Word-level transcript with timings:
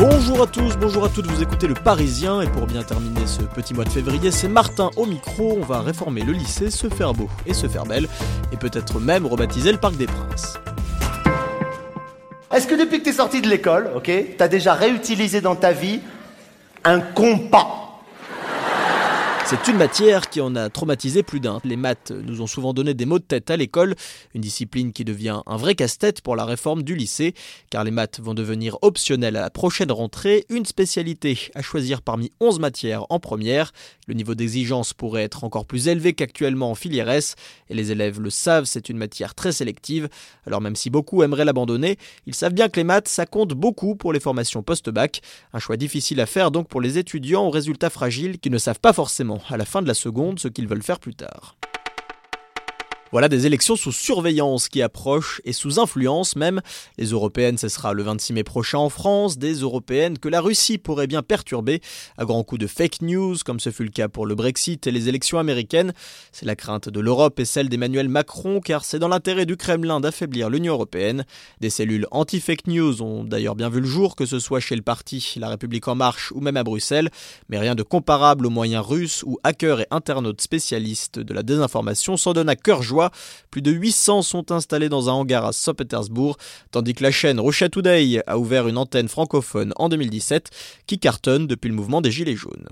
Bonjour 0.00 0.40
à 0.40 0.46
tous, 0.46 0.78
bonjour 0.78 1.04
à 1.04 1.10
toutes, 1.10 1.26
vous 1.26 1.42
écoutez 1.42 1.66
le 1.66 1.74
Parisien 1.74 2.40
et 2.40 2.46
pour 2.46 2.66
bien 2.66 2.82
terminer 2.82 3.26
ce 3.26 3.42
petit 3.42 3.74
mois 3.74 3.84
de 3.84 3.90
février, 3.90 4.30
c'est 4.30 4.48
Martin 4.48 4.90
au 4.96 5.04
micro, 5.04 5.58
on 5.60 5.62
va 5.62 5.82
réformer 5.82 6.22
le 6.22 6.32
lycée, 6.32 6.70
se 6.70 6.88
faire 6.88 7.12
beau 7.12 7.28
et 7.44 7.52
se 7.52 7.68
faire 7.68 7.84
belle 7.84 8.08
et 8.50 8.56
peut-être 8.56 8.98
même 8.98 9.26
rebaptiser 9.26 9.72
le 9.72 9.76
Parc 9.76 9.98
des 9.98 10.06
Princes. 10.06 10.58
Est-ce 12.50 12.66
que 12.66 12.76
depuis 12.76 13.00
que 13.00 13.04
t'es 13.04 13.12
sorti 13.12 13.42
de 13.42 13.48
l'école, 13.50 13.90
ok, 13.94 14.10
t'as 14.38 14.48
déjà 14.48 14.72
réutilisé 14.72 15.42
dans 15.42 15.54
ta 15.54 15.72
vie 15.72 16.00
un 16.82 17.00
compas 17.00 17.89
c'est 19.50 19.66
une 19.66 19.78
matière 19.78 20.30
qui 20.30 20.40
en 20.40 20.54
a 20.54 20.70
traumatisé 20.70 21.24
plus 21.24 21.40
d'un. 21.40 21.58
Les 21.64 21.74
maths 21.74 22.12
nous 22.12 22.40
ont 22.40 22.46
souvent 22.46 22.72
donné 22.72 22.94
des 22.94 23.04
mots 23.04 23.18
de 23.18 23.24
tête 23.24 23.50
à 23.50 23.56
l'école, 23.56 23.96
une 24.32 24.42
discipline 24.42 24.92
qui 24.92 25.04
devient 25.04 25.40
un 25.44 25.56
vrai 25.56 25.74
casse-tête 25.74 26.20
pour 26.20 26.36
la 26.36 26.44
réforme 26.44 26.84
du 26.84 26.94
lycée, 26.94 27.34
car 27.68 27.82
les 27.82 27.90
maths 27.90 28.20
vont 28.20 28.34
devenir 28.34 28.78
optionnelles 28.82 29.36
à 29.36 29.40
la 29.40 29.50
prochaine 29.50 29.90
rentrée, 29.90 30.44
une 30.50 30.66
spécialité 30.66 31.50
à 31.56 31.62
choisir 31.62 32.00
parmi 32.00 32.30
11 32.38 32.60
matières 32.60 33.06
en 33.10 33.18
première. 33.18 33.72
Le 34.06 34.14
niveau 34.14 34.36
d'exigence 34.36 34.92
pourrait 34.92 35.24
être 35.24 35.42
encore 35.42 35.66
plus 35.66 35.88
élevé 35.88 36.12
qu'actuellement 36.12 36.70
en 36.70 36.76
filière 36.76 37.10
S, 37.10 37.34
et 37.68 37.74
les 37.74 37.90
élèves 37.90 38.20
le 38.20 38.30
savent, 38.30 38.66
c'est 38.66 38.88
une 38.88 38.98
matière 38.98 39.34
très 39.34 39.50
sélective. 39.50 40.08
Alors 40.46 40.60
même 40.60 40.76
si 40.76 40.90
beaucoup 40.90 41.24
aimeraient 41.24 41.44
l'abandonner, 41.44 41.98
ils 42.26 42.36
savent 42.36 42.54
bien 42.54 42.68
que 42.68 42.78
les 42.78 42.84
maths, 42.84 43.08
ça 43.08 43.26
compte 43.26 43.54
beaucoup 43.54 43.96
pour 43.96 44.12
les 44.12 44.20
formations 44.20 44.62
post-bac. 44.62 45.22
Un 45.52 45.58
choix 45.58 45.76
difficile 45.76 46.20
à 46.20 46.26
faire 46.26 46.52
donc 46.52 46.68
pour 46.68 46.80
les 46.80 46.98
étudiants 46.98 47.46
aux 47.46 47.50
résultats 47.50 47.90
fragiles 47.90 48.38
qui 48.38 48.50
ne 48.50 48.58
savent 48.58 48.78
pas 48.78 48.92
forcément 48.92 49.39
à 49.48 49.56
la 49.56 49.64
fin 49.64 49.82
de 49.82 49.88
la 49.88 49.94
seconde 49.94 50.38
ce 50.38 50.48
qu'ils 50.48 50.68
veulent 50.68 50.82
faire 50.82 51.00
plus 51.00 51.14
tard. 51.14 51.56
Voilà 53.12 53.28
des 53.28 53.44
élections 53.44 53.74
sous 53.74 53.90
surveillance 53.90 54.68
qui 54.68 54.82
approchent 54.82 55.40
et 55.44 55.52
sous 55.52 55.80
influence 55.80 56.36
même. 56.36 56.60
Les 56.96 57.06
européennes, 57.06 57.58
ce 57.58 57.68
sera 57.68 57.92
le 57.92 58.04
26 58.04 58.34
mai 58.34 58.44
prochain 58.44 58.78
en 58.78 58.88
France, 58.88 59.36
des 59.36 59.54
européennes 59.54 60.16
que 60.16 60.28
la 60.28 60.40
Russie 60.40 60.78
pourrait 60.78 61.08
bien 61.08 61.24
perturber 61.24 61.80
à 62.18 62.24
grands 62.24 62.44
coups 62.44 62.60
de 62.60 62.68
fake 62.68 63.02
news, 63.02 63.34
comme 63.44 63.58
ce 63.58 63.70
fut 63.70 63.82
le 63.82 63.90
cas 63.90 64.06
pour 64.06 64.26
le 64.26 64.36
Brexit 64.36 64.86
et 64.86 64.92
les 64.92 65.08
élections 65.08 65.40
américaines. 65.40 65.92
C'est 66.30 66.46
la 66.46 66.54
crainte 66.54 66.88
de 66.88 67.00
l'Europe 67.00 67.40
et 67.40 67.44
celle 67.44 67.68
d'Emmanuel 67.68 68.08
Macron, 68.08 68.60
car 68.60 68.84
c'est 68.84 69.00
dans 69.00 69.08
l'intérêt 69.08 69.44
du 69.44 69.56
Kremlin 69.56 69.98
d'affaiblir 69.98 70.48
l'Union 70.48 70.74
européenne. 70.74 71.24
Des 71.60 71.70
cellules 71.70 72.06
anti-fake 72.12 72.68
news 72.68 73.02
ont 73.02 73.24
d'ailleurs 73.24 73.56
bien 73.56 73.70
vu 73.70 73.80
le 73.80 73.88
jour, 73.88 74.14
que 74.14 74.24
ce 74.24 74.38
soit 74.38 74.60
chez 74.60 74.76
le 74.76 74.82
parti 74.82 75.34
La 75.40 75.48
République 75.48 75.88
en 75.88 75.96
marche 75.96 76.30
ou 76.30 76.40
même 76.40 76.56
à 76.56 76.62
Bruxelles, 76.62 77.10
mais 77.48 77.58
rien 77.58 77.74
de 77.74 77.82
comparable 77.82 78.46
aux 78.46 78.50
moyens 78.50 78.86
russes 78.86 79.24
où 79.26 79.40
hackers 79.42 79.80
et 79.80 79.86
internautes 79.90 80.42
spécialistes 80.42 81.18
de 81.18 81.34
la 81.34 81.42
désinformation 81.42 82.16
s'en 82.16 82.34
donnent 82.34 82.48
à 82.48 82.54
cœur 82.54 82.84
joie 82.84 82.99
plus 83.50 83.62
de 83.62 83.70
800 83.70 84.22
sont 84.22 84.52
installés 84.52 84.88
dans 84.88 85.08
un 85.08 85.12
hangar 85.12 85.44
à 85.44 85.52
Saint-Pétersbourg, 85.52 86.36
tandis 86.70 86.94
que 86.94 87.02
la 87.02 87.10
chaîne 87.10 87.40
Russia 87.40 87.68
Today 87.68 88.22
a 88.26 88.38
ouvert 88.38 88.68
une 88.68 88.78
antenne 88.78 89.08
francophone 89.08 89.72
en 89.76 89.88
2017 89.88 90.50
qui 90.86 90.98
cartonne 90.98 91.46
depuis 91.46 91.68
le 91.68 91.74
mouvement 91.74 92.00
des 92.00 92.10
Gilets 92.10 92.36
jaunes. 92.36 92.68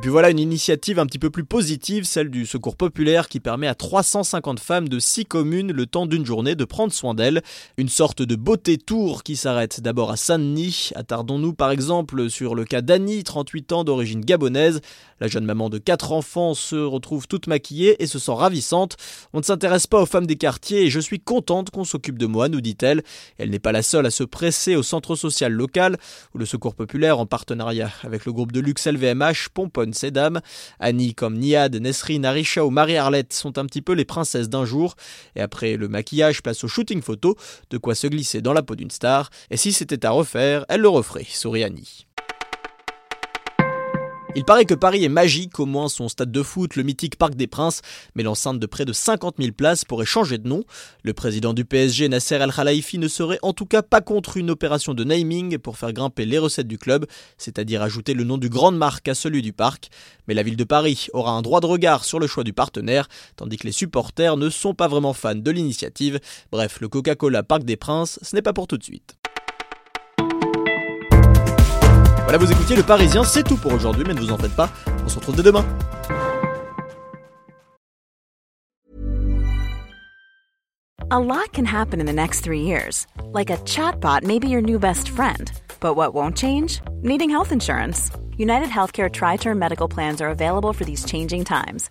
Et 0.00 0.04
puis 0.04 0.10
voilà 0.10 0.30
une 0.30 0.38
initiative 0.38 0.98
un 0.98 1.04
petit 1.04 1.18
peu 1.18 1.28
plus 1.28 1.44
positive, 1.44 2.04
celle 2.04 2.30
du 2.30 2.46
Secours 2.46 2.76
populaire 2.76 3.28
qui 3.28 3.38
permet 3.38 3.66
à 3.66 3.74
350 3.74 4.58
femmes 4.58 4.88
de 4.88 4.98
6 4.98 5.26
communes 5.26 5.72
le 5.72 5.84
temps 5.84 6.06
d'une 6.06 6.24
journée 6.24 6.54
de 6.54 6.64
prendre 6.64 6.90
soin 6.90 7.12
d'elles. 7.12 7.42
Une 7.76 7.90
sorte 7.90 8.22
de 8.22 8.34
beauté 8.34 8.78
tour 8.78 9.22
qui 9.22 9.36
s'arrête 9.36 9.82
d'abord 9.82 10.10
à 10.10 10.16
Saint-Denis. 10.16 10.92
Attardons-nous 10.94 11.52
par 11.52 11.70
exemple 11.70 12.30
sur 12.30 12.54
le 12.54 12.64
cas 12.64 12.80
d'Annie, 12.80 13.24
38 13.24 13.72
ans 13.72 13.84
d'origine 13.84 14.22
gabonaise. 14.22 14.80
La 15.20 15.28
jeune 15.28 15.44
maman 15.44 15.68
de 15.68 15.76
4 15.76 16.12
enfants 16.12 16.54
se 16.54 16.76
retrouve 16.76 17.28
toute 17.28 17.46
maquillée 17.46 18.02
et 18.02 18.06
se 18.06 18.18
sent 18.18 18.32
ravissante. 18.32 18.96
On 19.34 19.40
ne 19.40 19.44
s'intéresse 19.44 19.86
pas 19.86 20.00
aux 20.00 20.06
femmes 20.06 20.26
des 20.26 20.36
quartiers 20.36 20.84
et 20.86 20.88
je 20.88 21.00
suis 21.00 21.20
contente 21.20 21.68
qu'on 21.68 21.84
s'occupe 21.84 22.16
de 22.16 22.24
moi, 22.24 22.48
nous 22.48 22.62
dit-elle. 22.62 23.02
Elle 23.36 23.50
n'est 23.50 23.58
pas 23.58 23.72
la 23.72 23.82
seule 23.82 24.06
à 24.06 24.10
se 24.10 24.24
presser 24.24 24.76
au 24.76 24.82
centre 24.82 25.14
social 25.14 25.52
local 25.52 25.98
où 26.34 26.38
le 26.38 26.46
Secours 26.46 26.74
populaire 26.74 27.18
en 27.18 27.26
partenariat 27.26 27.90
avec 28.02 28.24
le 28.24 28.32
groupe 28.32 28.52
de 28.52 28.60
luxe 28.60 28.86
LVMH 28.86 29.50
pomponne 29.52 29.89
ces 29.94 30.10
dames. 30.10 30.40
Annie 30.78 31.14
comme 31.14 31.38
Niad, 31.38 31.74
Nesrine, 31.76 32.24
Arisha 32.24 32.64
ou 32.64 32.70
Marie-Arlette 32.70 33.32
sont 33.32 33.58
un 33.58 33.66
petit 33.66 33.82
peu 33.82 33.92
les 33.92 34.04
princesses 34.04 34.48
d'un 34.48 34.64
jour. 34.64 34.94
Et 35.36 35.40
après 35.40 35.76
le 35.76 35.88
maquillage, 35.88 36.42
place 36.42 36.64
au 36.64 36.68
shooting 36.68 37.02
photo, 37.02 37.36
de 37.70 37.78
quoi 37.78 37.94
se 37.94 38.06
glisser 38.06 38.42
dans 38.42 38.52
la 38.52 38.62
peau 38.62 38.76
d'une 38.76 38.90
star. 38.90 39.30
Et 39.50 39.56
si 39.56 39.72
c'était 39.72 40.04
à 40.06 40.10
refaire, 40.10 40.64
elle 40.68 40.80
le 40.80 40.88
referait, 40.88 41.26
sourit 41.28 41.64
Annie. 41.64 42.06
Il 44.36 44.44
paraît 44.44 44.64
que 44.64 44.74
Paris 44.74 45.04
est 45.04 45.08
magique, 45.08 45.58
au 45.58 45.66
moins 45.66 45.88
son 45.88 46.08
stade 46.08 46.30
de 46.30 46.42
foot, 46.44 46.76
le 46.76 46.84
mythique 46.84 47.16
Parc 47.16 47.34
des 47.34 47.48
Princes, 47.48 47.82
mais 48.14 48.22
l'enceinte 48.22 48.60
de 48.60 48.66
près 48.66 48.84
de 48.84 48.92
50 48.92 49.36
000 49.38 49.50
places 49.52 49.84
pourrait 49.84 50.06
changer 50.06 50.38
de 50.38 50.48
nom. 50.48 50.62
Le 51.02 51.12
président 51.12 51.52
du 51.52 51.64
PSG, 51.64 52.08
Nasser 52.08 52.36
Al-Khelaifi, 52.36 52.98
ne 52.98 53.08
serait 53.08 53.40
en 53.42 53.52
tout 53.52 53.66
cas 53.66 53.82
pas 53.82 54.00
contre 54.00 54.36
une 54.36 54.50
opération 54.50 54.94
de 54.94 55.02
naming 55.02 55.58
pour 55.58 55.76
faire 55.76 55.92
grimper 55.92 56.26
les 56.26 56.38
recettes 56.38 56.68
du 56.68 56.78
club, 56.78 57.06
c'est-à-dire 57.38 57.82
ajouter 57.82 58.14
le 58.14 58.22
nom 58.22 58.38
du 58.38 58.48
grande 58.48 58.78
marque 58.78 59.08
à 59.08 59.14
celui 59.14 59.42
du 59.42 59.52
parc. 59.52 59.88
Mais 60.28 60.34
la 60.34 60.44
ville 60.44 60.56
de 60.56 60.64
Paris 60.64 61.08
aura 61.12 61.32
un 61.32 61.42
droit 61.42 61.60
de 61.60 61.66
regard 61.66 62.04
sur 62.04 62.20
le 62.20 62.28
choix 62.28 62.44
du 62.44 62.52
partenaire, 62.52 63.08
tandis 63.34 63.56
que 63.56 63.66
les 63.66 63.72
supporters 63.72 64.36
ne 64.36 64.48
sont 64.48 64.74
pas 64.74 64.86
vraiment 64.86 65.12
fans 65.12 65.34
de 65.34 65.50
l'initiative. 65.50 66.20
Bref, 66.52 66.80
le 66.80 66.88
Coca-Cola 66.88 67.42
Parc 67.42 67.64
des 67.64 67.76
Princes, 67.76 68.20
ce 68.22 68.36
n'est 68.36 68.42
pas 68.42 68.52
pour 68.52 68.68
tout 68.68 68.78
de 68.78 68.84
suite. 68.84 69.19
Voilà, 72.30 72.44
vous 72.44 72.52
écoutiez 72.52 72.76
Le 72.76 72.84
Parisien, 72.84 73.24
c'est 73.24 73.42
tout 73.42 73.56
pour 73.56 73.72
aujourd'hui, 73.72 74.04
mais 74.06 74.14
ne 74.14 74.20
vous 74.20 74.30
en 74.30 74.38
faites 74.38 74.54
pas, 74.54 74.70
on 75.04 75.08
se 75.08 75.16
retrouve 75.16 75.34
dès 75.34 75.42
demain. 75.42 75.64
A 81.10 81.18
lot 81.18 81.52
can 81.52 81.64
happen 81.64 81.98
in 81.98 82.06
the 82.06 82.12
next 82.12 82.44
three 82.44 82.60
years. 82.60 83.08
Like 83.32 83.50
a 83.50 83.56
chatbot 83.64 84.22
may 84.22 84.38
be 84.38 84.46
your 84.46 84.62
new 84.62 84.78
best 84.78 85.08
friend. 85.08 85.50
But 85.80 85.96
what 85.96 86.14
won't 86.14 86.36
change? 86.36 86.80
Needing 87.02 87.30
health 87.30 87.50
insurance. 87.50 88.12
United 88.36 88.68
Healthcare 88.68 89.10
Tri 89.10 89.36
Term 89.36 89.58
Medical 89.58 89.88
Plans 89.88 90.20
are 90.20 90.30
available 90.30 90.72
for 90.72 90.84
these 90.84 91.04
changing 91.04 91.44
times 91.44 91.90